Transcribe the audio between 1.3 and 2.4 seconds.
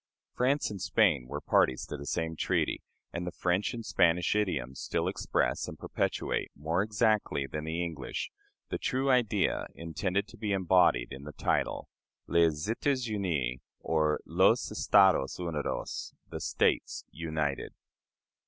parties to the same